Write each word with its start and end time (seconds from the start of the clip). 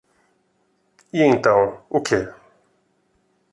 E 1.13 1.21
então, 1.31 1.79
o 1.87 2.01
que? 2.01 2.21